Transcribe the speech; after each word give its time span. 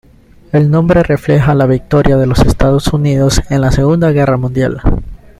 El 0.51 0.71
nombre 0.71 1.03
refleja 1.03 1.53
la 1.53 1.67
victoria 1.67 2.17
de 2.17 2.25
los 2.25 2.39
Estados 2.39 2.87
Unidos 2.87 3.39
en 3.51 3.61
la 3.61 3.71
Segunda 3.71 4.09
Guerra 4.11 4.35
Mundial. 4.35 4.81